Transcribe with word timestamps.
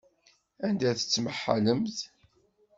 Anda 0.67 0.89
tettmahalemt? 0.97 1.97